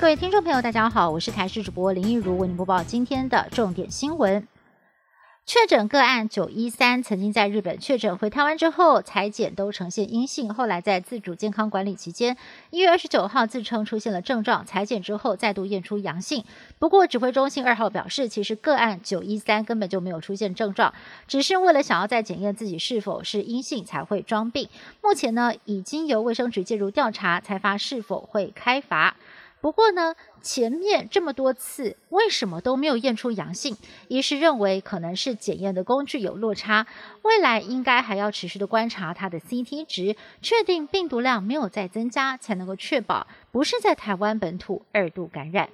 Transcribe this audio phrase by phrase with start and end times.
[0.00, 4.48] 各位听众朋友，大家好，我是台视主播林一如，为您播报今天的重点新闻。
[5.44, 12.38] 确诊个案九一三曾经在日本确诊，回台湾之后裁检都呈现阴性，后来在自主健康管理期间，
[12.70, 16.44] 一月二十九号自称出现了症状，裁检之后再度验出阳性。
[16.78, 20.94] 不过指挥中心二号表示，其实个案九一三根本就没有出现症状，
[21.28, 24.66] 只是为了想要再检验自己是否是阴性才会装病。
[25.02, 29.16] 目前呢，已经由卫生局介入调查，才发是否会开罚。
[29.60, 33.76] 不过呢，前面这么多次为什么都没有验出阳性？
[34.08, 36.86] 医师认为可能是检验的工具有落差，
[37.22, 45.68] 未来应该还要持续的观察它的 CT 值，确定病毒量没有再增加，才能够确保不是在台湾本土二度感染。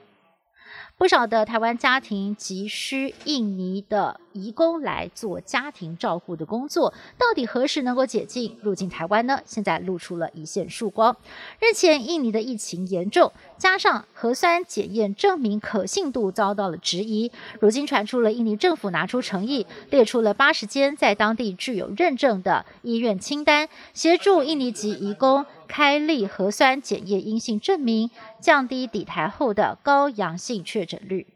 [0.99, 9.41] 不少的台湾家庭急需印尼的移工来做家庭照护的工作，到底何时能够解禁入境台湾呢？
[9.45, 11.17] 现在露出了一线曙光。
[11.59, 25.47] 日前，印尼的疫情严重，加上核酸检验证明可信度遭到了质疑，如今传出了印尼政府拿出诚意，列出了八十间在当地具有认证的医院清单，协助印尼籍移工。
[25.69, 28.09] 开立核酸检验阴性证明，
[28.41, 31.27] 降低抵台后的高阳性确诊率。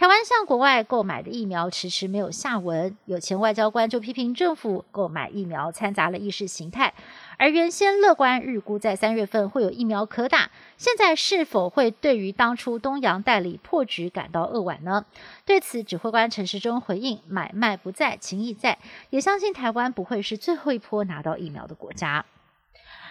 [0.00, 6.94] 台湾向国外购买的疫苗迟迟没有下文，有前外交官就批评政府购买疫苗掺杂了意识形态。
[7.36, 15.04] 而原先乐观预估在三月份会有疫苗可打，现在是否会对于当初东洋代理破局感到扼腕呢？
[15.44, 18.78] 对此，指挥官陈时中回应：买卖不在，情谊在，
[19.10, 22.24] 也相信台湾不会是最后一波拿到疫苗的国家。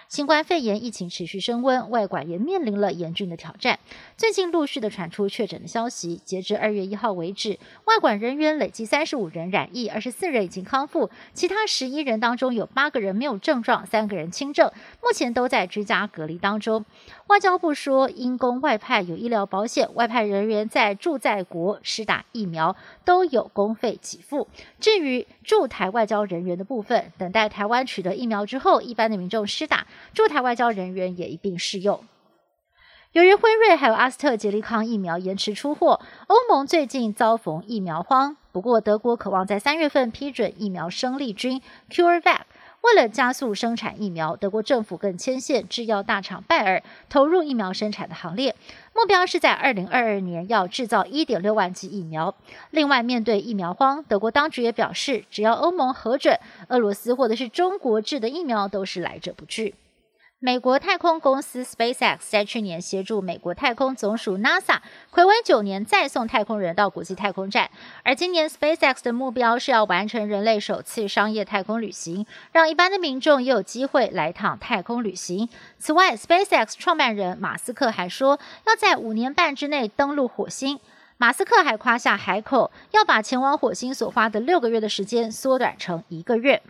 [0.10, 3.78] 新冠肺炎疫情持续升温，外管也面临了严峻的挑战。
[4.18, 16.84] 最近陆续的传出确诊的消息，截至二月一号为止，外管人员累计三十五人染疫，二十四人已经康复，其他十一人当中有八个人没有症状，三个人轻症，目前都在居家隔离当中。
[17.28, 22.75] 外交部说，因公外派有医疗保险，外派人员在驻在国施打疫苗
[23.06, 24.48] 都有公费给付。
[24.80, 29.86] 至于驻台外交人员的部分，等待台湾取得疫苗之后，一般的民众施打。
[30.14, 32.04] 驻台外交人员也一并适用。
[33.14, 38.38] 由于辉瑞还有阿斯特捷利康疫苗延迟出货，欧盟最近遭逢疫苗荒。
[38.52, 42.42] 不过，德国渴望在三月份批准疫苗生力军 CureVac。
[42.82, 48.56] 为了加速生产疫苗，德国政府更牵线制药大厂拜耳投入疫苗生产的行列，
[48.94, 52.34] 目标是在二零二二年要制造一点六万剂疫苗。
[52.70, 56.40] 另外，面对疫苗荒，德国当局也表示，只要欧盟核准，
[56.70, 59.74] 俄罗斯或者是中国制的疫苗都是来者不拒。
[60.41, 64.77] 美国太空公司 SpaceX 在去年协助美国太空总署 NASA
[65.09, 67.69] 回违九年再送太空人到国际太空站，
[68.03, 75.50] 而今年 SpaceX 的目标是要完成人类首次商业太空旅行，让一般的民众也有机会来趟太空旅行。
[75.77, 80.79] 此外，SpaceX 创办人马斯克还说要在五年半之内登陆火星。
[81.17, 86.61] 马斯克还夸下海口，要把前往火星所花的六个月的时间缩短成一个月。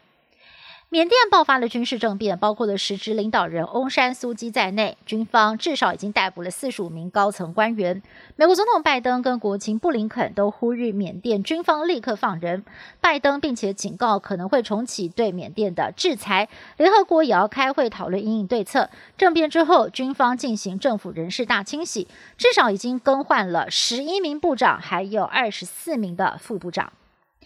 [0.92, 8.02] 缅甸爆发了军事政变，包括了实职领导人翁山苏基在内，军方至少已经逮捕了四十五名高层官员。
[8.36, 12.66] 美国总统拜登跟国情布林肯都呼吁缅甸军方立刻放人。
[13.00, 18.90] 拜登并且警告可能会重启对缅甸的制裁，联合国也要开会讨论应对策。
[19.16, 26.92] 政变之后，军方进行政府人事大清洗，至少已经更换了十一名部长，还有二十四名的副部长。